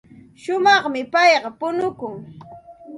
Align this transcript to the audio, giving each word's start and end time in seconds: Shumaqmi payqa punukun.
Shumaqmi 0.43 1.01
payqa 1.13 1.49
punukun. 1.59 2.13